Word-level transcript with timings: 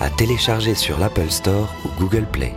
à 0.00 0.10
télécharger 0.10 0.74
sur 0.74 0.98
l'Apple 0.98 1.30
Store 1.30 1.74
ou 1.84 2.00
Google 2.00 2.26
Play. 2.26 2.54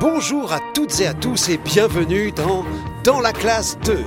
Bonjour 0.00 0.52
à 0.52 0.60
toutes 0.72 1.00
et 1.00 1.06
à 1.06 1.12
tous 1.12 1.50
et 1.50 1.58
bienvenue 1.58 2.32
dans 2.32 2.64
Dans 3.04 3.20
la 3.20 3.34
classe 3.34 3.76
2. 3.84 4.02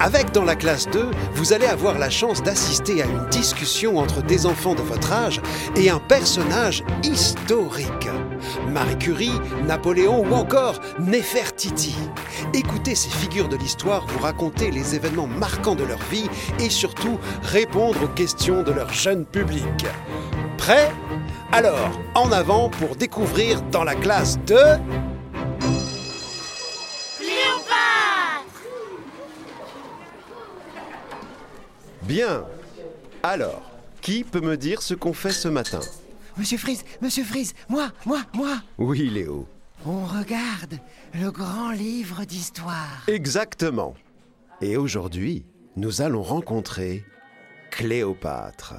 Avec 0.00 0.32
Dans 0.32 0.42
la 0.42 0.56
classe 0.56 0.88
2, 0.90 1.12
vous 1.34 1.52
allez 1.52 1.66
avoir 1.66 1.96
la 1.96 2.10
chance 2.10 2.42
d'assister 2.42 3.00
à 3.00 3.06
une 3.06 3.28
discussion 3.28 3.98
entre 3.98 4.20
des 4.20 4.46
enfants 4.46 4.74
de 4.74 4.82
votre 4.82 5.12
âge 5.12 5.40
et 5.76 5.90
un 5.90 6.00
personnage 6.00 6.82
historique. 7.04 8.08
Marie 8.68 8.98
Curie, 8.98 9.40
Napoléon 9.68 10.26
ou 10.28 10.34
encore 10.34 10.80
Néfertiti. 10.98 11.94
Écoutez 12.52 12.96
ces 12.96 13.10
figures 13.10 13.48
de 13.48 13.56
l'histoire 13.56 14.04
vous 14.08 14.18
raconter 14.18 14.72
les 14.72 14.96
événements 14.96 15.28
marquants 15.28 15.76
de 15.76 15.84
leur 15.84 16.02
vie 16.10 16.28
et 16.58 16.68
surtout 16.68 17.20
répondre 17.44 18.02
aux 18.02 18.08
questions 18.08 18.64
de 18.64 18.72
leur 18.72 18.92
jeune 18.92 19.24
public. 19.24 19.86
Prêt? 20.58 20.90
Alors, 21.52 21.90
en 22.16 22.32
avant 22.32 22.70
pour 22.70 22.96
découvrir 22.96 23.62
Dans 23.70 23.84
la 23.84 23.94
classe 23.94 24.36
2... 24.46 24.56
Bien. 32.04 32.44
Alors, 33.22 33.62
qui 34.00 34.24
peut 34.24 34.40
me 34.40 34.56
dire 34.56 34.82
ce 34.82 34.94
qu'on 34.94 35.12
fait 35.12 35.30
ce 35.32 35.48
matin? 35.48 35.80
Monsieur 36.36 36.58
Frise, 36.58 36.84
Monsieur 37.00 37.24
Frise, 37.24 37.54
moi, 37.68 37.90
moi, 38.06 38.22
moi 38.34 38.60
Oui, 38.78 39.08
Léo. 39.10 39.46
On 39.84 40.04
regarde 40.04 40.78
le 41.14 41.30
grand 41.30 41.70
livre 41.72 42.24
d'histoire. 42.24 43.02
Exactement. 43.06 43.94
Et 44.60 44.76
aujourd'hui, 44.76 45.44
nous 45.76 46.02
allons 46.02 46.22
rencontrer 46.22 47.04
Cléopâtre. 47.70 48.74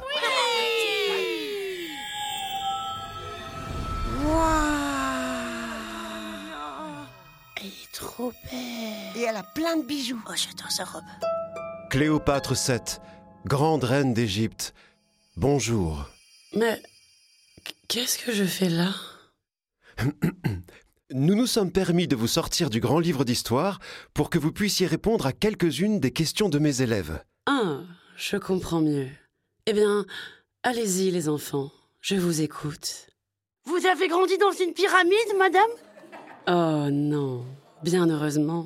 Elle 7.61 7.67
est 7.67 7.91
trop 7.93 8.31
belle. 8.51 9.21
Et 9.21 9.21
elle 9.21 9.35
a 9.35 9.43
plein 9.43 9.77
de 9.77 9.83
bijoux. 9.83 10.21
Oh, 10.27 10.33
j'adore 10.35 10.71
sa 10.71 10.83
robe. 10.85 11.03
Cléopâtre 11.93 12.55
VII, 12.55 12.79
grande 13.45 13.83
reine 13.83 14.15
d'Égypte. 14.15 14.73
Bonjour. 15.37 16.09
Mais 16.55 16.81
qu'est-ce 17.87 18.17
que 18.17 18.31
je 18.31 18.45
fais 18.45 18.67
là? 18.67 18.95
Nous 21.11 21.35
nous 21.35 21.45
sommes 21.45 21.71
permis 21.71 22.07
de 22.07 22.15
vous 22.15 22.25
sortir 22.25 22.71
du 22.71 22.79
grand 22.79 22.97
livre 22.97 23.23
d'histoire 23.23 23.79
pour 24.15 24.31
que 24.31 24.39
vous 24.39 24.51
puissiez 24.51 24.87
répondre 24.87 25.27
à 25.27 25.33
quelques-unes 25.33 25.99
des 25.99 26.09
questions 26.09 26.49
de 26.49 26.57
mes 26.57 26.81
élèves. 26.81 27.23
Ah, 27.45 27.81
je 28.17 28.37
comprends 28.37 28.81
mieux. 28.81 29.09
Eh 29.67 29.73
bien, 29.73 30.07
allez-y 30.63 31.11
les 31.11 31.29
enfants, 31.29 31.71
je 32.01 32.15
vous 32.15 32.41
écoute. 32.41 33.11
Vous 33.65 33.85
avez 33.85 34.07
grandi 34.07 34.35
dans 34.39 34.51
une 34.51 34.73
pyramide, 34.73 35.37
madame? 35.37 35.61
Oh 36.47 36.89
non, 36.91 37.45
bien 37.83 38.09
heureusement. 38.09 38.65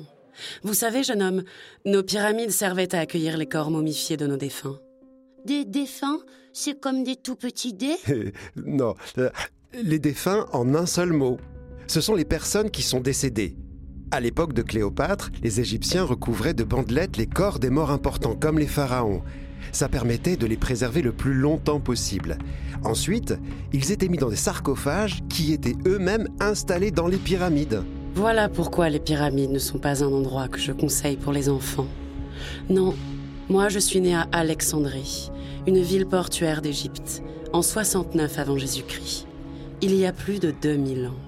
Vous 0.62 0.74
savez, 0.74 1.02
jeune 1.02 1.22
homme, 1.22 1.42
nos 1.84 2.02
pyramides 2.02 2.50
servaient 2.50 2.94
à 2.94 3.00
accueillir 3.00 3.36
les 3.36 3.46
corps 3.46 3.70
momifiés 3.70 4.16
de 4.16 4.26
nos 4.26 4.36
défunts. 4.36 4.78
Des 5.44 5.64
défunts 5.64 6.18
C'est 6.52 6.80
comme 6.80 7.04
des 7.04 7.16
tout 7.16 7.36
petits 7.36 7.72
dés? 7.72 7.96
Non, 8.56 8.94
euh, 9.18 9.30
les 9.82 9.98
défunts 9.98 10.46
en 10.52 10.74
un 10.74 10.86
seul 10.86 11.12
mot. 11.12 11.38
Ce 11.86 12.00
sont 12.00 12.14
les 12.14 12.24
personnes 12.24 12.70
qui 12.70 12.82
sont 12.82 13.00
décédées. 13.00 13.56
À 14.10 14.20
l'époque 14.20 14.54
de 14.54 14.62
Cléopâtre, 14.62 15.30
les 15.42 15.60
Égyptiens 15.60 16.04
recouvraient 16.04 16.54
de 16.54 16.64
bandelettes 16.64 17.16
les 17.16 17.26
corps 17.26 17.58
des 17.58 17.70
morts 17.70 17.90
importants, 17.90 18.34
comme 18.34 18.58
les 18.58 18.66
pharaons. 18.66 19.22
Ça 19.72 19.88
permettait 19.88 20.36
de 20.36 20.46
les 20.46 20.56
préserver 20.56 21.02
le 21.02 21.12
plus 21.12 21.34
longtemps 21.34 21.80
possible. 21.80 22.38
Ensuite, 22.84 23.34
ils 23.72 23.92
étaient 23.92 24.08
mis 24.08 24.18
dans 24.18 24.30
des 24.30 24.36
sarcophages 24.36 25.20
qui 25.28 25.52
étaient 25.52 25.76
eux-mêmes 25.86 26.28
installés 26.40 26.90
dans 26.90 27.06
les 27.06 27.18
pyramides. 27.18 27.82
Voilà 28.18 28.48
pourquoi 28.48 28.88
les 28.88 28.98
pyramides 28.98 29.52
ne 29.52 29.60
sont 29.60 29.78
pas 29.78 30.02
un 30.02 30.12
endroit 30.12 30.48
que 30.48 30.58
je 30.58 30.72
conseille 30.72 31.16
pour 31.16 31.32
les 31.32 31.48
enfants. 31.48 31.86
Non, 32.68 32.96
moi 33.48 33.68
je 33.68 33.78
suis 33.78 34.00
née 34.00 34.16
à 34.16 34.26
Alexandrie, 34.32 35.30
une 35.68 35.80
ville 35.80 36.04
portuaire 36.04 36.60
d'Égypte, 36.60 37.22
en 37.52 37.62
69 37.62 38.40
avant 38.40 38.58
Jésus-Christ, 38.58 39.28
il 39.82 39.94
y 39.94 40.04
a 40.04 40.12
plus 40.12 40.40
de 40.40 40.50
2000 40.50 41.06
ans. 41.06 41.20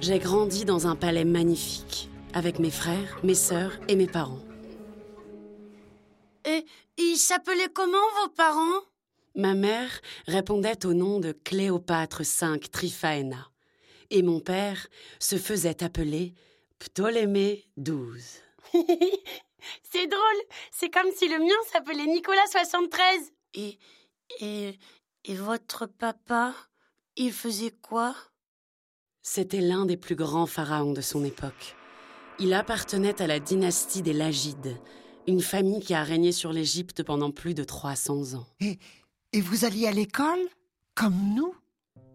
J'ai 0.00 0.18
grandi 0.18 0.64
dans 0.64 0.86
un 0.86 0.96
palais 0.96 1.26
magnifique, 1.26 2.08
avec 2.32 2.58
mes 2.58 2.70
frères, 2.70 3.20
mes 3.22 3.34
sœurs 3.34 3.78
et 3.88 3.94
mes 3.94 4.06
parents. 4.06 4.40
Et 6.46 6.64
ils 6.96 7.18
s'appelaient 7.18 7.68
comment 7.74 7.98
vos 8.22 8.30
parents? 8.30 8.86
Ma 9.36 9.52
mère 9.52 10.00
répondait 10.26 10.86
au 10.86 10.94
nom 10.94 11.20
de 11.20 11.32
Cléopâtre 11.32 12.22
V 12.22 12.58
Tryphaena 12.72 13.51
et 14.12 14.22
mon 14.22 14.40
père 14.40 14.86
se 15.18 15.36
faisait 15.36 15.82
appeler 15.82 16.34
Ptolémée 16.78 17.64
XII. 17.78 18.22
c'est 19.82 20.06
drôle, 20.06 20.42
c'est 20.70 20.90
comme 20.90 21.10
si 21.16 21.28
le 21.28 21.38
mien 21.38 21.54
s'appelait 21.72 22.06
Nicolas 22.06 22.46
73. 22.50 23.32
Et, 23.54 23.78
et, 24.40 24.78
et 25.24 25.34
votre 25.34 25.86
papa, 25.86 26.54
il 27.16 27.32
faisait 27.32 27.70
quoi? 27.70 28.14
C'était 29.22 29.60
l'un 29.60 29.86
des 29.86 29.96
plus 29.96 30.16
grands 30.16 30.46
pharaons 30.46 30.92
de 30.92 31.00
son 31.00 31.24
époque. 31.24 31.74
Il 32.38 32.52
appartenait 32.52 33.20
à 33.22 33.26
la 33.26 33.40
dynastie 33.40 34.02
des 34.02 34.12
Lagides, 34.12 34.76
une 35.26 35.40
famille 35.40 35.80
qui 35.80 35.94
a 35.94 36.02
régné 36.02 36.32
sur 36.32 36.52
l'Égypte 36.52 37.02
pendant 37.02 37.30
plus 37.30 37.54
de 37.54 37.64
300 37.64 38.34
ans. 38.34 38.46
Et, 38.60 38.78
et 39.32 39.40
vous 39.40 39.64
alliez 39.64 39.86
à 39.86 39.92
l'école? 39.92 40.48
Comme 40.94 41.34
nous? 41.34 41.54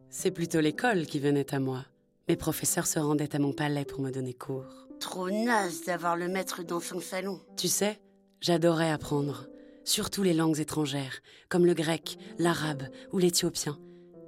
C'est 0.10 0.32
plutôt 0.32 0.62
l'école 0.62 1.06
qui 1.06 1.20
venait 1.20 1.54
à 1.54 1.60
moi. 1.60 1.86
Mes 2.28 2.36
professeurs 2.38 2.88
se 2.88 3.00
rendaient 3.00 3.36
à 3.36 3.40
mon 3.40 3.54
palais 3.54 3.86
pour 3.86 4.02
me 4.02 4.12
donner 4.12 4.34
cours. 4.34 4.88
Trop 5.00 5.30
naze 5.30 5.84
d'avoir 5.84 6.16
le 6.16 6.28
maître 6.28 6.64
dans 6.64 6.80
son 6.80 7.00
salon. 7.00 7.42
Tu 7.58 7.68
sais, 7.68 8.00
j'adorais 8.42 8.90
apprendre, 8.90 9.48
surtout 9.84 10.24
les 10.24 10.34
langues 10.34 10.60
étrangères, 10.60 11.20
comme 11.50 11.66
le 11.66 11.74
grec, 11.74 12.18
l'arabe 12.40 12.84
ou 13.12 13.20
l'éthiopien. 13.20 13.78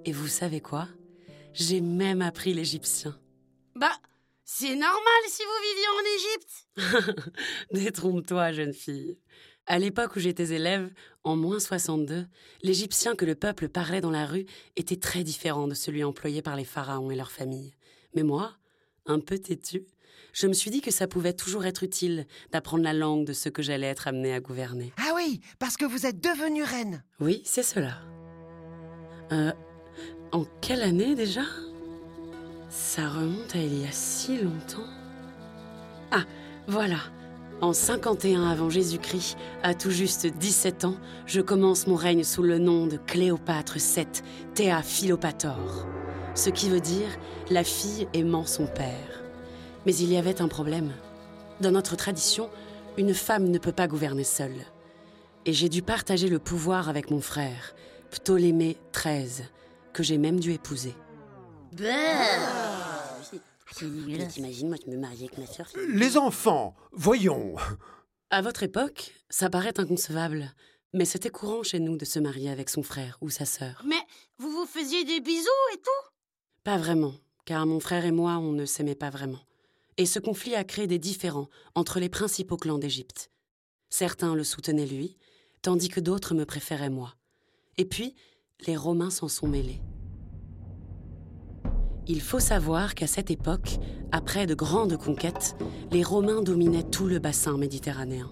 Et 0.05 0.11
vous 0.11 0.27
savez 0.27 0.61
quoi? 0.61 0.87
J'ai 1.53 1.81
même 1.81 2.21
appris 2.21 2.53
l'égyptien. 2.53 3.17
Bah, 3.75 3.91
c'est 4.43 4.75
normal 4.75 5.23
si 5.27 5.43
vous 5.43 5.61
viviez 5.69 5.87
en 5.95 6.95
Égypte. 6.95 7.23
Détrompe-toi, 7.71 8.51
jeune 8.51 8.73
fille. 8.73 9.17
À 9.65 9.77
l'époque 9.79 10.15
où 10.15 10.19
j'étais 10.19 10.51
élève, 10.55 10.89
en 11.23 11.35
moins 11.35 11.59
62, 11.59 12.27
l'égyptien 12.63 13.15
que 13.15 13.25
le 13.25 13.35
peuple 13.35 13.69
parlait 13.69 14.01
dans 14.01 14.11
la 14.11 14.25
rue 14.25 14.45
était 14.75 14.95
très 14.95 15.23
différent 15.23 15.67
de 15.67 15.73
celui 15.73 16.03
employé 16.03 16.41
par 16.41 16.55
les 16.55 16.65
pharaons 16.65 17.11
et 17.11 17.15
leurs 17.15 17.31
familles. 17.31 17.73
Mais 18.15 18.23
moi, 18.23 18.53
un 19.05 19.19
peu 19.19 19.37
têtu, 19.37 19.85
je 20.33 20.47
me 20.47 20.53
suis 20.53 20.71
dit 20.71 20.81
que 20.81 20.91
ça 20.91 21.07
pouvait 21.07 21.33
toujours 21.33 21.65
être 21.65 21.83
utile 21.83 22.25
d'apprendre 22.51 22.83
la 22.83 22.93
langue 22.93 23.25
de 23.25 23.33
ceux 23.33 23.49
que 23.49 23.61
j'allais 23.61 23.87
être 23.87 24.07
amené 24.07 24.33
à 24.33 24.39
gouverner. 24.39 24.93
Ah 24.97 25.11
oui, 25.15 25.41
parce 25.57 25.75
que 25.75 25.85
vous 25.85 26.05
êtes 26.05 26.21
devenue 26.21 26.63
reine. 26.63 27.03
Oui, 27.19 27.41
c'est 27.45 27.63
cela. 27.63 27.97
Euh, 29.31 29.51
en 30.31 30.45
quelle 30.61 30.81
année 30.81 31.15
déjà? 31.15 31.43
Ça 32.69 33.09
remonte 33.09 33.55
à 33.55 33.59
il 33.59 33.81
y 33.81 33.85
a 33.85 33.91
si 33.91 34.37
longtemps. 34.37 34.87
Ah, 36.11 36.23
voilà. 36.67 36.99
En 37.61 37.73
51 37.73 38.49
avant 38.49 38.69
Jésus-Christ, 38.69 39.37
à 39.63 39.73
tout 39.73 39.91
juste 39.91 40.25
17 40.27 40.85
ans, 40.85 40.95
je 41.25 41.41
commence 41.41 41.87
mon 41.87 41.95
règne 41.95 42.23
sous 42.23 42.41
le 42.41 42.57
nom 42.57 42.87
de 42.87 42.95
Cléopâtre 42.95 43.75
VII 43.77 44.07
Théa 44.53 44.81
Philopator, 44.81 45.85
ce 46.35 46.49
qui 46.49 46.69
veut 46.69 46.79
dire 46.79 47.09
la 47.49 47.65
fille 47.65 48.07
aimant 48.13 48.45
son 48.45 48.65
père. 48.65 49.23
Mais 49.85 49.93
il 49.93 50.09
y 50.09 50.15
avait 50.15 50.41
un 50.41 50.47
problème. 50.47 50.93
Dans 51.59 51.71
notre 51.71 51.97
tradition, 51.97 52.49
une 52.97 53.13
femme 53.13 53.49
ne 53.49 53.57
peut 53.57 53.73
pas 53.73 53.87
gouverner 53.87 54.23
seule. 54.23 54.65
Et 55.45 55.51
j'ai 55.51 55.67
dû 55.67 55.81
partager 55.81 56.29
le 56.29 56.39
pouvoir 56.39 56.87
avec 56.87 57.11
mon 57.11 57.19
frère, 57.19 57.75
Ptolémée 58.09 58.77
XIII, 58.93 59.43
que 59.91 60.01
j'ai 60.01 60.17
même 60.17 60.39
dû 60.39 60.53
épouser. 60.53 60.95
T'imagines, 63.75 64.67
moi, 64.67 64.77
je 64.83 64.91
me 64.91 64.97
marier 64.97 65.27
avec 65.27 65.37
ma 65.37 65.45
soeur. 65.45 65.67
Les 65.89 66.17
enfants, 66.17 66.75
voyons. 66.91 67.55
À 68.29 68.41
votre 68.41 68.63
époque, 68.63 69.13
ça 69.29 69.49
paraît 69.49 69.79
inconcevable, 69.79 70.53
mais 70.93 71.05
c'était 71.05 71.29
courant 71.29 71.63
chez 71.63 71.79
nous 71.79 71.97
de 71.97 72.05
se 72.05 72.19
marier 72.19 72.49
avec 72.49 72.69
son 72.69 72.83
frère 72.83 73.17
ou 73.21 73.29
sa 73.29 73.45
sœur. 73.45 73.83
Mais 73.85 74.01
vous 74.37 74.51
vous 74.51 74.65
faisiez 74.65 75.03
des 75.03 75.19
bisous 75.19 75.47
et 75.73 75.77
tout? 75.77 76.09
Pas 76.63 76.77
vraiment, 76.77 77.13
car 77.45 77.65
mon 77.65 77.79
frère 77.79 78.05
et 78.05 78.11
moi, 78.11 78.37
on 78.37 78.51
ne 78.51 78.65
s'aimait 78.65 78.95
pas 78.95 79.09
vraiment. 79.09 79.39
Et 79.97 80.05
ce 80.05 80.19
conflit 80.19 80.55
a 80.55 80.63
créé 80.63 80.87
des 80.87 80.99
différends 80.99 81.49
entre 81.75 81.99
les 81.99 82.09
principaux 82.09 82.57
clans 82.57 82.77
d'Égypte. 82.77 83.31
Certains 83.89 84.35
le 84.35 84.43
soutenaient 84.43 84.85
lui, 84.85 85.17
tandis 85.61 85.89
que 85.89 85.99
d'autres 85.99 86.35
me 86.35 86.45
préféraient 86.45 86.89
moi. 86.89 87.15
Et 87.77 87.85
puis, 87.85 88.15
les 88.67 88.77
Romains 88.77 89.09
s'en 89.09 89.27
sont 89.27 89.47
mêlés. 89.47 89.81
Il 92.11 92.21
faut 92.21 92.39
savoir 92.39 92.95
qu'à 92.95 93.05
cette 93.05 93.29
époque, 93.29 93.77
après 94.11 94.47
de 94.47 94.55
grandes 94.55 94.97
conquêtes, 94.97 95.55
les 95.91 96.01
Romains 96.01 96.41
dominaient 96.41 96.81
tout 96.81 97.05
le 97.05 97.19
bassin 97.19 97.55
méditerranéen. 97.55 98.27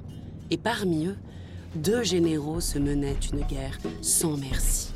Et 0.50 0.58
parmi 0.58 1.06
eux, 1.06 1.16
deux 1.76 2.02
généraux 2.02 2.60
se 2.60 2.80
menaient 2.80 3.20
une 3.32 3.42
guerre 3.42 3.78
sans 4.02 4.36
merci. 4.36 4.94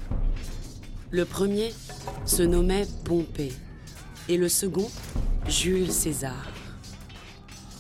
Le 1.12 1.26
premier 1.26 1.76
se 2.26 2.42
nommait 2.42 2.88
Pompée 3.06 3.54
et 4.28 4.38
le 4.38 4.50
second 4.50 4.90
Jules 5.48 5.92
César. 5.92 6.50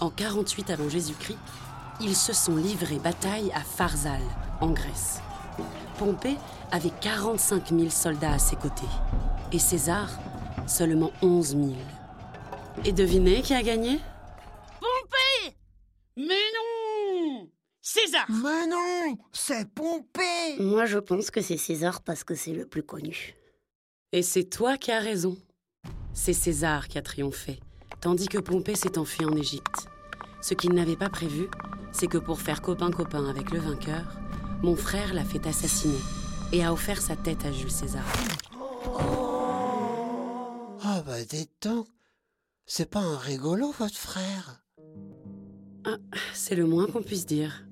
En 0.02 0.12
48 0.12 0.70
avant 0.70 0.88
Jésus-Christ, 0.88 1.40
ils 2.00 2.16
se 2.16 2.32
sont 2.32 2.58
livrés 2.58 3.00
bataille 3.00 3.52
à 3.56 3.62
Pharsale, 3.62 4.22
en 4.60 4.70
Grèce. 4.70 5.20
Pompée 5.98 6.38
avait 6.72 6.94
45 7.02 7.70
000 7.70 7.90
soldats 7.90 8.34
à 8.34 8.40
ses 8.40 8.56
côtés 8.56 8.86
et 9.52 9.60
César 9.60 10.10
seulement 10.68 11.12
11 11.22 11.48
000. 11.50 11.74
Et 12.86 12.92
devinez 12.92 13.42
qui 13.42 13.54
a 13.54 13.62
gagné? 13.62 14.00
Pompée 14.80 15.56
Mais 16.18 16.24
non 16.26 17.50
César 17.82 18.26
Mais 18.30 18.68
non, 18.68 19.18
c'est 19.32 19.70
Pompée 19.70 20.58
Moi, 20.60 20.86
je 20.86 21.00
pense 21.00 21.32
que 21.32 21.42
c'est 21.42 21.58
César 21.58 22.02
parce 22.02 22.24
que 22.24 22.36
c'est 22.36 22.54
le 22.54 22.66
plus 22.66 22.84
connu. 22.84 23.36
Et 24.12 24.22
c'est 24.22 24.46
toi 24.46 24.78
qui 24.78 24.92
as 24.92 25.00
raison. 25.00 25.38
C'est 26.14 26.34
César 26.34 26.88
qui 26.88 26.98
a 26.98 27.02
triomphé, 27.02 27.60
tandis 28.02 28.28
que 28.28 28.38
Pompée 28.38 28.76
s'est 28.76 28.98
enfui 28.98 29.26
en 29.26 29.36
Égypte. 29.36 29.88
Ce 30.42 30.54
qu'il 30.54 30.74
n'avait 30.74 30.96
pas 30.96 31.10
prévu, 31.10 31.48
c'est 31.92 32.08
que 32.08 32.18
pour 32.18 32.42
faire 32.42 32.62
copain-copain 32.62 33.30
avec 33.30 33.52
le 33.52 33.60
vainqueur, 33.60 34.20
mon 34.64 34.76
frère 34.76 35.14
l'a 35.14 35.24
fait 35.24 35.46
assassiner 35.48 36.00
et 36.52 36.64
a 36.64 36.74
offert 36.74 37.02
sa 37.02 37.16
tête 37.16 37.46
à 37.46 37.52
Jules 37.52 37.72
César. 37.72 38.06
Oh 38.86 39.21
bah 41.04 41.24
détends, 41.24 41.88
c'est 42.66 42.90
pas 42.90 43.00
un 43.00 43.18
rigolo 43.18 43.72
votre 43.72 43.98
frère? 43.98 44.64
Ah, 45.86 45.98
c'est 46.34 46.56
le 46.56 46.66
moins 46.66 46.88
qu'on 46.88 47.02
puisse 47.02 47.26
dire. 47.26 47.66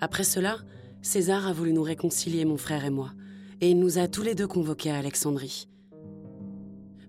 Après 0.00 0.24
cela, 0.24 0.58
César 1.02 1.46
a 1.46 1.52
voulu 1.52 1.72
nous 1.72 1.82
réconcilier, 1.82 2.44
mon 2.44 2.56
frère 2.56 2.84
et 2.84 2.90
moi, 2.90 3.12
et 3.60 3.70
il 3.70 3.78
nous 3.78 3.98
a 3.98 4.08
tous 4.08 4.22
les 4.22 4.34
deux 4.34 4.46
convoqués 4.46 4.90
à 4.90 4.98
Alexandrie. 4.98 5.68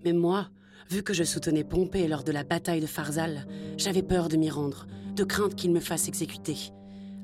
Mais 0.05 0.13
moi, 0.13 0.49
vu 0.89 1.03
que 1.03 1.13
je 1.13 1.23
soutenais 1.23 1.63
Pompée 1.63 2.07
lors 2.07 2.23
de 2.23 2.31
la 2.31 2.43
bataille 2.43 2.81
de 2.81 2.87
Pharsale, 2.87 3.47
j'avais 3.77 4.03
peur 4.03 4.29
de 4.29 4.37
m'y 4.37 4.49
rendre, 4.49 4.87
de 5.15 5.23
crainte 5.23 5.55
qu'il 5.55 5.71
me 5.71 5.79
fasse 5.79 6.07
exécuter. 6.07 6.71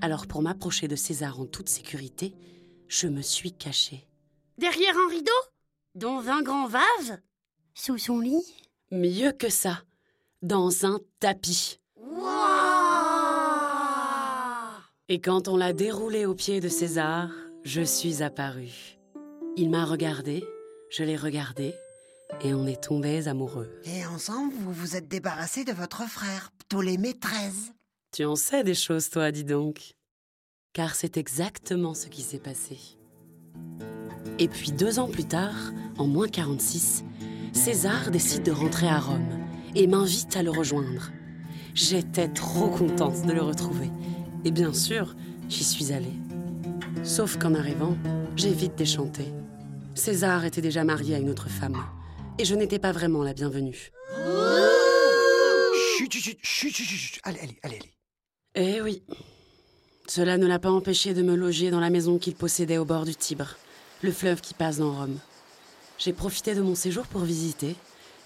Alors 0.01 0.27
pour 0.27 0.41
m'approcher 0.41 0.87
de 0.87 0.95
César 0.95 1.39
en 1.39 1.45
toute 1.45 1.69
sécurité, 1.69 2.35
je 2.87 3.07
me 3.07 3.21
suis 3.21 3.53
cachée. 3.53 4.07
Derrière 4.57 4.95
un 4.97 5.09
rideau? 5.09 5.31
Dans 5.95 6.27
un 6.27 6.41
grand 6.41 6.67
vase 6.67 7.21
Sous 7.75 7.97
son 7.97 8.19
lit? 8.19 8.45
Mieux 8.91 9.31
que 9.31 9.49
ça, 9.49 9.81
dans 10.43 10.85
un 10.85 10.99
tapis. 11.19 11.79
Et 15.09 15.19
quand 15.19 15.47
on 15.47 15.57
l'a 15.57 15.73
déroulé 15.73 16.27
aux 16.27 16.35
pieds 16.35 16.59
de 16.59 16.69
César, 16.69 17.31
je 17.63 17.81
suis 17.81 18.21
apparue. 18.21 18.99
Il 19.57 19.71
m'a 19.71 19.85
regardé, 19.85 20.45
je 20.91 21.03
l'ai 21.03 21.17
regardé, 21.17 21.73
et 22.41 22.53
on 22.53 22.67
est 22.67 22.83
tombés 22.83 23.27
amoureux. 23.27 23.81
Et 23.85 24.05
ensemble, 24.05 24.53
vous 24.53 24.71
vous 24.71 24.95
êtes 24.95 25.07
débarrassé 25.07 25.63
de 25.63 25.73
votre 25.73 26.03
frère, 26.07 26.51
Ptolémée 26.59 27.15
XIII. 27.15 27.71
Tu 28.11 28.23
en 28.25 28.35
sais 28.35 28.63
des 28.63 28.75
choses, 28.75 29.09
toi, 29.09 29.31
dis 29.31 29.43
donc. 29.43 29.95
Car 30.73 30.93
c'est 30.93 31.17
exactement 31.17 31.95
ce 31.95 32.07
qui 32.07 32.21
s'est 32.21 32.37
passé. 32.37 32.77
Et 34.37 34.47
puis 34.47 34.71
deux 34.71 34.99
ans 34.99 35.09
plus 35.09 35.25
tard, 35.25 35.55
en 35.97 36.07
moins 36.07 36.27
46, 36.27 37.03
César 37.53 38.09
décide 38.09 38.43
de 38.43 38.51
rentrer 38.51 38.87
à 38.87 38.99
Rome 38.99 39.39
et 39.75 39.87
m'invite 39.87 40.35
à 40.35 40.43
le 40.43 40.49
rejoindre. 40.49 41.11
J'étais 41.75 42.27
trop 42.27 42.67
contente 42.67 43.25
de 43.25 43.31
le 43.31 43.41
retrouver. 43.41 43.89
Et 44.43 44.51
bien 44.51 44.73
sûr, 44.73 45.15
j'y 45.47 45.63
suis 45.63 45.93
allée. 45.93 46.19
Sauf 47.03 47.37
qu'en 47.37 47.53
arrivant, 47.53 47.95
j'ai 48.35 48.51
vite 48.51 48.75
déchanté. 48.75 49.25
César 49.93 50.45
était 50.45 50.61
déjà 50.61 50.83
marié 50.83 51.15
à 51.15 51.19
une 51.19 51.29
autre 51.29 51.47
femme. 51.47 51.77
Et 52.39 52.45
je 52.45 52.55
n'étais 52.55 52.79
pas 52.79 52.91
vraiment 52.91 53.23
la 53.23 53.33
bienvenue. 53.33 53.91
Chut, 55.97 56.11
chut, 56.11 56.21
chut, 56.21 56.39
chut, 56.41 56.73
chut, 56.73 56.85
chut. 56.85 57.19
Allez, 57.23 57.39
allez, 57.39 57.59
allez, 57.63 57.79
allez. 57.79 57.93
Eh 58.55 58.81
oui. 58.81 59.03
Cela 60.07 60.37
ne 60.37 60.47
l'a 60.47 60.59
pas 60.59 60.71
empêché 60.71 61.13
de 61.13 61.21
me 61.21 61.35
loger 61.35 61.69
dans 61.71 61.79
la 61.79 61.91
maison 61.91 62.17
qu'il 62.17 62.35
possédait 62.35 62.79
au 62.79 62.85
bord 62.85 63.05
du 63.05 63.15
Tibre, 63.15 63.55
le 64.01 64.11
fleuve 64.11 64.41
qui 64.41 64.53
passe 64.53 64.77
dans 64.77 64.91
Rome. 64.91 65.19
J'ai 66.03 66.11
profité 66.11 66.53
de 66.53 66.61
mon 66.61 66.75
séjour 66.75 67.05
pour 67.05 67.21
visiter 67.21 67.77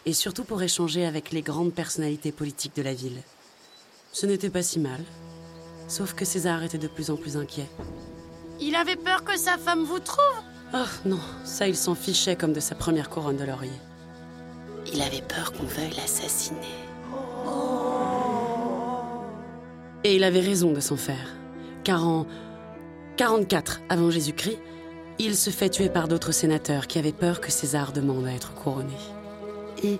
et 0.07 0.13
surtout 0.13 0.43
pour 0.43 0.63
échanger 0.63 1.05
avec 1.05 1.31
les 1.31 1.43
grandes 1.43 1.71
personnalités 1.71 2.31
politiques 2.31 2.75
de 2.75 2.81
la 2.81 2.95
ville. 2.95 3.21
Ce 4.11 4.25
n'était 4.25 4.49
pas 4.49 4.63
si 4.63 4.79
mal, 4.79 4.99
sauf 5.87 6.15
que 6.15 6.25
César 6.25 6.63
était 6.63 6.79
de 6.79 6.87
plus 6.87 7.11
en 7.11 7.17
plus 7.17 7.37
inquiet. 7.37 7.67
Il 8.59 8.73
avait 8.73 8.95
peur 8.95 9.23
que 9.23 9.37
sa 9.37 9.59
femme 9.59 9.83
vous 9.83 9.99
trouve? 9.99 10.41
Oh 10.73 11.07
non, 11.07 11.19
ça 11.43 11.67
il 11.67 11.75
s'en 11.75 11.93
fichait 11.93 12.35
comme 12.35 12.51
de 12.51 12.59
sa 12.59 12.73
première 12.73 13.11
couronne 13.11 13.37
de 13.37 13.43
laurier. 13.43 13.69
Il 14.91 14.99
avait 14.99 15.21
peur 15.21 15.53
qu'on 15.53 15.67
veuille 15.67 15.93
l'assassiner. 15.95 16.57
Et 20.03 20.15
il 20.15 20.23
avait 20.23 20.39
raison 20.39 20.73
de 20.73 20.79
s'en 20.79 20.97
faire, 20.97 21.35
car 21.83 22.07
en 22.07 22.25
44 23.17 23.81
avant 23.89 24.09
Jésus-Christ, 24.09 24.57
il 25.19 25.35
se 25.35 25.49
fait 25.49 25.69
tuer 25.69 25.89
par 25.89 26.07
d'autres 26.07 26.31
sénateurs 26.31 26.87
qui 26.87 26.99
avaient 26.99 27.11
peur 27.11 27.41
que 27.41 27.51
César 27.51 27.91
demande 27.91 28.25
à 28.27 28.33
être 28.33 28.53
couronné. 28.53 28.93
Et 29.83 29.97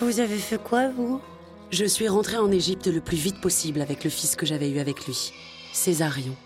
vous 0.00 0.20
avez 0.20 0.38
fait 0.38 0.62
quoi, 0.62 0.88
vous? 0.88 1.20
Je 1.70 1.84
suis 1.84 2.08
rentrée 2.08 2.36
en 2.36 2.50
Égypte 2.50 2.86
le 2.86 3.00
plus 3.00 3.16
vite 3.16 3.40
possible 3.40 3.80
avec 3.80 4.04
le 4.04 4.10
fils 4.10 4.36
que 4.36 4.46
j'avais 4.46 4.70
eu 4.70 4.78
avec 4.78 5.06
lui, 5.06 5.32
Césarion. 5.72 6.36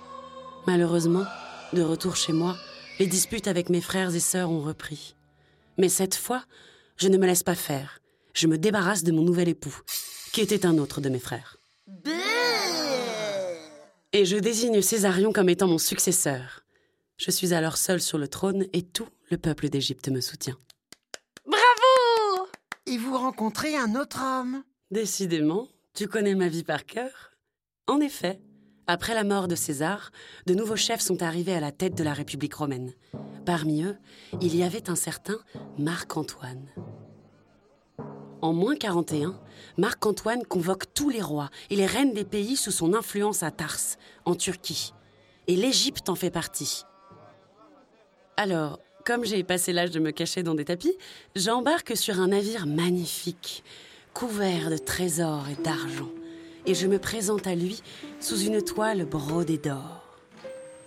Malheureusement, 0.66 1.24
de 1.72 1.82
retour 1.82 2.16
chez 2.16 2.32
moi, 2.32 2.56
les 2.98 3.06
disputes 3.06 3.48
avec 3.48 3.68
mes 3.68 3.80
frères 3.80 4.14
et 4.14 4.20
sœurs 4.20 4.50
ont 4.50 4.60
repris. 4.60 5.14
Mais 5.78 5.88
cette 5.88 6.14
fois, 6.14 6.42
je 6.96 7.08
ne 7.08 7.18
me 7.18 7.26
laisse 7.26 7.42
pas 7.42 7.54
faire. 7.54 8.00
Je 8.34 8.46
me 8.46 8.58
débarrasse 8.58 9.02
de 9.02 9.12
mon 9.12 9.22
nouvel 9.22 9.48
époux, 9.48 9.80
qui 10.32 10.40
était 10.40 10.66
un 10.66 10.78
autre 10.78 11.00
de 11.00 11.08
mes 11.08 11.18
frères. 11.18 11.56
Et 14.12 14.24
je 14.24 14.36
désigne 14.36 14.82
Césarion 14.82 15.32
comme 15.32 15.48
étant 15.48 15.68
mon 15.68 15.78
successeur. 15.78 16.64
Je 17.20 17.30
suis 17.30 17.52
alors 17.52 17.76
seule 17.76 18.00
sur 18.00 18.16
le 18.16 18.28
trône 18.28 18.64
et 18.72 18.80
tout 18.80 19.06
le 19.30 19.36
peuple 19.36 19.68
d'Égypte 19.68 20.08
me 20.08 20.22
soutient. 20.22 20.56
Bravo 21.44 22.48
Et 22.86 22.96
vous 22.96 23.14
rencontrez 23.14 23.76
un 23.76 23.94
autre 23.94 24.22
homme? 24.22 24.64
Décidément, 24.90 25.68
tu 25.92 26.08
connais 26.08 26.34
ma 26.34 26.48
vie 26.48 26.64
par 26.64 26.86
cœur. 26.86 27.32
En 27.86 28.00
effet, 28.00 28.40
après 28.86 29.12
la 29.12 29.24
mort 29.24 29.48
de 29.48 29.54
César, 29.54 30.12
de 30.46 30.54
nouveaux 30.54 30.76
chefs 30.76 31.02
sont 31.02 31.22
arrivés 31.22 31.52
à 31.52 31.60
la 31.60 31.72
tête 31.72 31.94
de 31.94 32.02
la 32.02 32.14
République 32.14 32.54
romaine. 32.54 32.94
Parmi 33.44 33.82
eux, 33.82 33.98
il 34.40 34.56
y 34.56 34.62
avait 34.62 34.88
un 34.88 34.96
certain 34.96 35.36
Marc-Antoine. 35.76 36.70
En 38.40 38.54
moins 38.54 38.76
41, 38.76 39.38
Marc-Antoine 39.76 40.46
convoque 40.46 40.94
tous 40.94 41.10
les 41.10 41.20
rois 41.20 41.50
et 41.68 41.76
les 41.76 41.84
reines 41.84 42.14
des 42.14 42.24
pays 42.24 42.56
sous 42.56 42.70
son 42.70 42.94
influence 42.94 43.42
à 43.42 43.50
Tars, 43.50 43.98
en 44.24 44.34
Turquie. 44.34 44.94
Et 45.48 45.56
l'Égypte 45.56 46.08
en 46.08 46.14
fait 46.14 46.30
partie. 46.30 46.84
Alors, 48.42 48.80
comme 49.04 49.26
j'ai 49.26 49.44
passé 49.44 49.70
l'âge 49.70 49.90
de 49.90 50.00
me 50.00 50.12
cacher 50.12 50.42
dans 50.42 50.54
des 50.54 50.64
tapis, 50.64 50.96
j'embarque 51.36 51.94
sur 51.94 52.20
un 52.20 52.28
navire 52.28 52.66
magnifique, 52.66 53.62
couvert 54.14 54.70
de 54.70 54.78
trésors 54.78 55.44
et 55.50 55.62
d'argent, 55.62 56.08
et 56.64 56.72
je 56.72 56.86
me 56.86 56.98
présente 56.98 57.46
à 57.46 57.54
lui 57.54 57.82
sous 58.18 58.40
une 58.40 58.62
toile 58.62 59.04
brodée 59.04 59.58
d'or. 59.58 60.16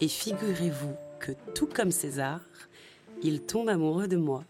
Et 0.02 0.08
figurez-vous 0.08 0.96
que, 1.20 1.34
tout 1.54 1.68
comme 1.68 1.92
César, 1.92 2.40
il 3.22 3.44
tombe 3.44 3.70
amoureux 3.70 4.08
de 4.08 4.18
moi. 4.18 4.44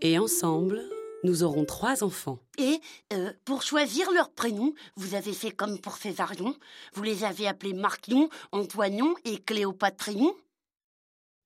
Et 0.00 0.18
ensemble, 0.18 0.80
nous 1.24 1.42
aurons 1.42 1.66
trois 1.66 2.02
enfants. 2.02 2.38
Et 2.56 2.80
euh, 3.12 3.34
pour 3.44 3.62
choisir 3.62 4.10
leur 4.12 4.30
prénom, 4.30 4.72
vous 4.96 5.14
avez 5.14 5.34
fait 5.34 5.50
comme 5.50 5.78
pour 5.78 5.98
Césarion 5.98 6.56
Vous 6.94 7.02
les 7.02 7.22
avez 7.22 7.46
appelés 7.46 7.74
Marquion, 7.74 8.30
Antoignon 8.52 9.14
et 9.26 9.36
Cléopatrion 9.36 10.34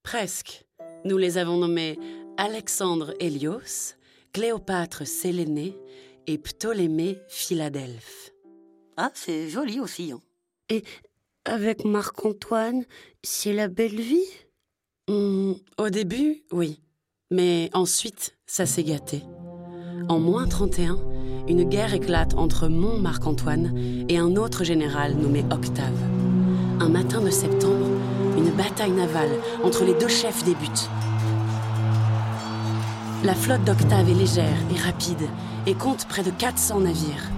Presque. 0.04 0.64
Nous 1.06 1.16
les 1.16 1.38
avons 1.38 1.56
nommés 1.56 1.98
Alexandre 2.36 3.14
Hélios, 3.20 3.94
Cléopâtre 4.32 5.06
Sélénée 5.06 5.76
et 6.26 6.38
Ptolémée 6.38 7.18
Philadelphe. 7.28 8.30
Ah, 8.98 9.10
c'est 9.14 9.48
joli 9.48 9.80
aussi. 9.80 10.12
hein. 10.12 10.20
Et 10.68 10.84
avec 11.46 11.84
Marc-Antoine, 11.86 12.84
c'est 13.22 13.52
la 13.54 13.68
belle 13.68 13.98
vie? 14.00 14.28
Hmm, 15.08 15.54
Au 15.78 15.88
début, 15.90 16.44
oui. 16.52 16.80
Mais 17.30 17.70
ensuite, 17.72 18.36
ça 18.46 18.66
s'est 18.66 18.84
gâté. 18.84 19.22
En 20.08 20.18
moins 20.20 20.46
31, 20.46 20.98
une 21.48 21.64
guerre 21.64 21.94
éclate 21.94 22.34
entre 22.34 22.68
mon 22.68 22.98
Marc-Antoine 22.98 24.04
et 24.08 24.18
un 24.18 24.36
autre 24.36 24.64
général 24.64 25.14
nommé 25.16 25.44
Octave. 25.50 25.98
Un 26.80 26.88
matin 26.90 27.20
de 27.22 27.30
septembre, 27.30 27.86
une 28.36 28.50
bataille 28.50 28.92
navale 28.92 29.30
entre 29.62 29.84
les 29.84 29.94
deux 29.94 30.08
chefs 30.08 30.44
débute. 30.44 30.88
La 33.24 33.34
flotte 33.34 33.64
d'Octave 33.64 34.08
est 34.08 34.14
légère 34.14 34.56
et 34.74 34.78
rapide 34.78 35.28
et 35.66 35.74
compte 35.74 36.06
près 36.06 36.22
de 36.22 36.30
400 36.30 36.80
navires. 36.80 37.30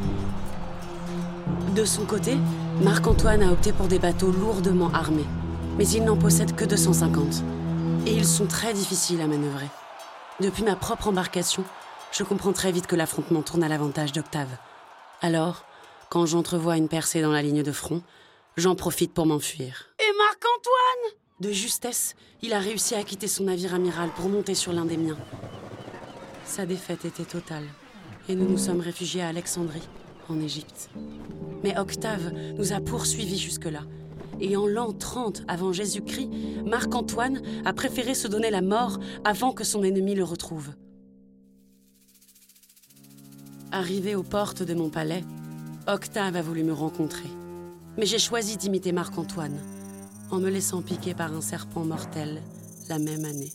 De 1.74 1.84
son 1.84 2.04
côté, 2.04 2.36
Marc-Antoine 2.82 3.42
a 3.42 3.52
opté 3.52 3.72
pour 3.72 3.86
des 3.86 3.98
bateaux 3.98 4.32
lourdement 4.32 4.90
armés, 4.92 5.26
mais 5.78 5.86
il 5.88 6.04
n'en 6.04 6.16
possède 6.16 6.56
que 6.56 6.64
250. 6.64 7.42
Et 8.06 8.12
ils 8.12 8.26
sont 8.26 8.46
très 8.46 8.72
difficiles 8.72 9.20
à 9.20 9.26
manœuvrer. 9.26 9.68
Depuis 10.40 10.64
ma 10.64 10.76
propre 10.76 11.08
embarcation, 11.08 11.64
je 12.12 12.24
comprends 12.24 12.52
très 12.52 12.72
vite 12.72 12.86
que 12.86 12.96
l'affrontement 12.96 13.42
tourne 13.42 13.62
à 13.62 13.68
l'avantage 13.68 14.12
d'Octave. 14.12 14.56
Alors, 15.22 15.64
quand 16.08 16.26
j'entrevois 16.26 16.76
une 16.76 16.88
percée 16.88 17.22
dans 17.22 17.32
la 17.32 17.42
ligne 17.42 17.62
de 17.62 17.72
front, 17.72 18.02
j'en 18.56 18.74
profite 18.74 19.12
pour 19.12 19.26
m'enfuir. 19.26 19.95
Marc-Antoine 20.14 21.18
De 21.40 21.50
justesse, 21.50 22.14
il 22.42 22.52
a 22.52 22.60
réussi 22.60 22.94
à 22.94 23.02
quitter 23.02 23.26
son 23.26 23.44
navire 23.44 23.74
amiral 23.74 24.10
pour 24.10 24.28
monter 24.28 24.54
sur 24.54 24.72
l'un 24.72 24.84
des 24.84 24.96
miens. 24.96 25.18
Sa 26.44 26.64
défaite 26.64 27.04
était 27.04 27.24
totale, 27.24 27.66
et 28.28 28.36
nous 28.36 28.48
nous 28.48 28.58
sommes 28.58 28.80
réfugiés 28.80 29.22
à 29.22 29.28
Alexandrie, 29.28 29.88
en 30.28 30.40
Égypte. 30.40 30.90
Mais 31.64 31.76
Octave 31.78 32.32
nous 32.56 32.72
a 32.72 32.80
poursuivis 32.80 33.38
jusque-là. 33.38 33.82
Et 34.40 34.56
en 34.56 34.66
l'an 34.66 34.92
30 34.92 35.42
avant 35.48 35.72
Jésus-Christ, 35.72 36.30
Marc-Antoine 36.64 37.42
a 37.64 37.72
préféré 37.72 38.14
se 38.14 38.28
donner 38.28 38.50
la 38.50 38.62
mort 38.62 38.98
avant 39.24 39.52
que 39.52 39.64
son 39.64 39.82
ennemi 39.82 40.14
le 40.14 40.24
retrouve. 40.24 40.70
Arrivé 43.72 44.14
aux 44.14 44.22
portes 44.22 44.62
de 44.62 44.74
mon 44.74 44.88
palais, 44.88 45.24
Octave 45.88 46.36
a 46.36 46.42
voulu 46.42 46.62
me 46.62 46.72
rencontrer. 46.72 47.28
Mais 47.98 48.06
j'ai 48.06 48.18
choisi 48.18 48.56
d'imiter 48.56 48.92
Marc-Antoine, 48.92 49.58
en 50.30 50.38
me 50.38 50.50
laissant 50.50 50.82
piquer 50.82 51.14
par 51.14 51.32
un 51.32 51.40
serpent 51.40 51.84
mortel 51.84 52.42
la 52.88 52.98
même 52.98 53.24
année. 53.24 53.52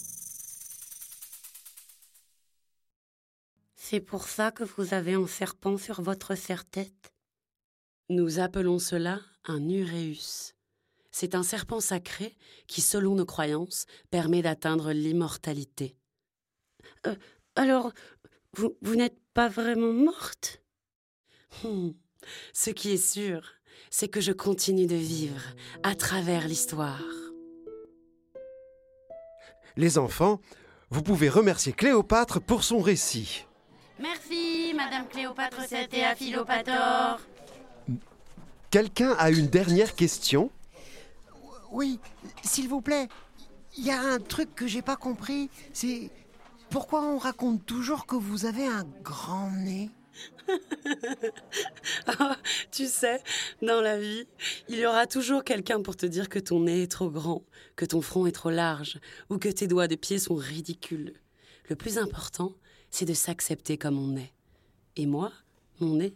C'est 3.76 4.00
pour 4.00 4.28
ça 4.28 4.52
que 4.52 4.64
vous 4.64 4.94
avez 4.94 5.14
un 5.14 5.28
serpent 5.28 5.78
sur 5.78 6.02
votre 6.02 6.36
serre-tête? 6.36 7.14
Nous 8.10 8.40
appelons 8.40 8.80
cela 8.80 9.22
un 9.46 9.68
uréus. 9.70 10.54
C'est 11.12 11.36
un 11.36 11.44
serpent 11.44 11.82
sacré 11.82 12.38
qui, 12.68 12.80
selon 12.80 13.16
nos 13.16 13.26
croyances, 13.26 13.86
permet 14.10 14.42
d'atteindre 14.42 14.94
l'immortalité. 14.94 15.98
Euh, 17.06 17.16
Alors, 17.56 17.92
vous, 18.54 18.78
vous 18.82 18.96
n'êtes 18.96 19.20
pas 19.34 19.50
vraiment 19.50 19.92
morte? 19.92 20.62
Hmm. 21.64 21.92
Ce 22.54 22.70
qui 22.70 22.92
est 22.92 22.98
sûr, 22.98 23.42
c'est 23.90 24.08
que 24.08 24.22
je 24.22 24.32
continue 24.32 24.88
de 24.88 24.96
vivre 24.96 25.42
à 25.84 25.96
travers 25.96 26.48
l'histoire. 26.48 27.04
Les 29.78 29.98
enfants, 29.98 30.40
vous 30.90 31.02
pouvez 31.02 31.30
remercier 31.30 31.74
Cléopâtre 31.74 32.42
pour 32.42 32.64
son 32.64 32.80
récit. 32.80 33.46
Merci, 34.00 34.74
Madame 34.76 35.08
Cléopâtre 35.08 35.62
et 35.94 36.04
à 36.04 36.16
Philopator. 36.16 37.20
Quelqu'un 38.70 39.12
a 39.18 39.30
une 39.30 39.48
dernière 39.48 39.96
question? 39.96 40.50
Oui, 41.72 42.00
s'il 42.44 42.68
vous 42.68 42.82
plaît, 42.82 43.08
il 43.78 43.86
y 43.86 43.92
a 43.92 44.00
un 44.00 44.20
truc 44.20 44.54
que 44.56 44.68
j'ai 44.68 44.82
pas 44.82 44.96
compris. 44.96 45.50
C'est 45.72 46.10
pourquoi 46.70 47.04
on 47.04 47.18
raconte 47.18 47.66
toujours 47.66 48.06
que 48.06 48.16
vous 48.16 48.46
avez 48.46 48.66
un 48.66 48.86
grand 49.04 49.52
nez? 49.52 49.90
Tu 52.72 52.88
sais, 52.88 53.22
dans 53.62 53.82
la 53.82 54.00
vie, 54.00 54.28
il 54.70 54.78
y 54.80 54.86
aura 54.86 55.08
toujours 55.08 55.44
quelqu'un 55.44 55.82
pour 55.82 55.96
te 55.96 56.06
dire 56.06 56.30
que 56.30 56.40
ton 56.40 56.62
nez 56.62 56.84
est 56.84 56.92
trop 56.92 57.10
grand, 57.10 57.44
que 57.76 57.86
ton 57.86 58.02
front 58.02 58.26
est 58.26 58.32
trop 58.32 58.50
large, 58.50 59.00
ou 59.30 59.38
que 59.38 59.50
tes 59.50 59.68
doigts 59.68 59.88
de 59.88 59.96
pied 59.96 60.20
sont 60.20 60.36
ridicules. 60.36 61.14
Le 61.70 61.76
plus 61.76 61.98
important, 61.98 62.54
c'est 62.90 63.06
de 63.06 63.14
s'accepter 63.14 63.78
comme 63.78 63.98
on 63.98 64.18
est. 64.18 64.34
Et 64.96 65.06
moi, 65.06 65.32
mon 65.80 65.96
nez, 65.96 66.16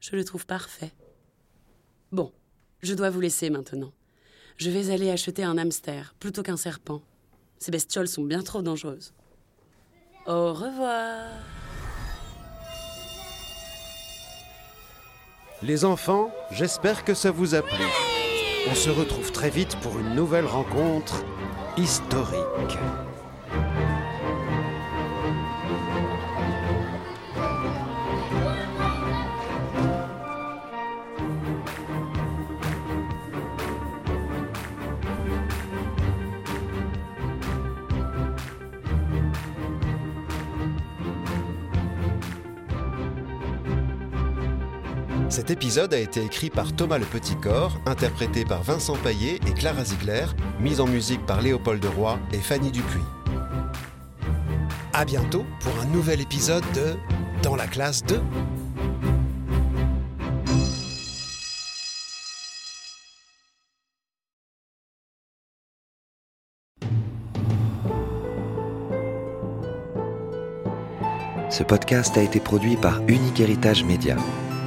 je 0.00 0.16
le 0.16 0.24
trouve 0.24 0.46
parfait. 0.46 0.92
Bon, 2.12 2.32
je 2.82 2.94
dois 2.94 3.10
vous 3.10 3.20
laisser 3.20 3.50
maintenant. 3.50 3.92
Je 4.56 4.70
vais 4.70 4.90
aller 4.90 5.10
acheter 5.10 5.44
un 5.44 5.56
hamster 5.56 6.14
plutôt 6.18 6.42
qu'un 6.42 6.56
serpent. 6.56 7.02
Ces 7.58 7.70
bestioles 7.70 8.08
sont 8.08 8.24
bien 8.24 8.42
trop 8.42 8.62
dangereuses. 8.62 9.12
Au 10.26 10.52
revoir. 10.52 11.28
Les 15.60 15.84
enfants, 15.84 16.30
j'espère 16.52 17.04
que 17.04 17.14
ça 17.14 17.32
vous 17.32 17.56
a 17.56 17.62
plu. 17.62 17.84
On 18.70 18.74
se 18.76 18.90
retrouve 18.90 19.32
très 19.32 19.50
vite 19.50 19.74
pour 19.82 19.98
une 19.98 20.14
nouvelle 20.14 20.46
rencontre 20.46 21.24
historique. 21.76 22.78
Cet 45.48 45.62
épisode 45.62 45.94
a 45.94 45.98
été 45.98 46.22
écrit 46.22 46.50
par 46.50 46.76
Thomas 46.76 46.98
Le 46.98 47.06
Petit 47.06 47.34
Corps, 47.34 47.80
interprété 47.86 48.44
par 48.44 48.62
Vincent 48.62 48.96
Paillet 48.96 49.40
et 49.46 49.54
Clara 49.54 49.82
Ziegler, 49.82 50.26
mise 50.60 50.78
en 50.78 50.86
musique 50.86 51.24
par 51.24 51.40
Léopold 51.40 51.82
Roy 51.86 52.18
et 52.34 52.36
Fanny 52.36 52.70
Dupuis. 52.70 53.00
À 54.92 55.06
bientôt 55.06 55.46
pour 55.62 55.72
un 55.80 55.86
nouvel 55.86 56.20
épisode 56.20 56.64
de 56.74 56.96
Dans 57.42 57.56
la 57.56 57.66
classe 57.66 58.04
2. 58.04 58.20
Ce 71.48 71.62
podcast 71.62 72.18
a 72.18 72.22
été 72.22 72.38
produit 72.38 72.76
par 72.76 73.00
Unique 73.08 73.40
Héritage 73.40 73.82
Média. 73.82 74.18